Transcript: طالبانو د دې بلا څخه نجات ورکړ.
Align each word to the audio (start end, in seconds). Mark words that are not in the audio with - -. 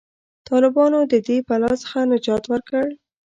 طالبانو 0.49 0.99
د 1.11 1.13
دې 1.27 1.37
بلا 1.47 1.71
څخه 1.83 1.97
نجات 2.11 2.43
ورکړ. 2.51 2.85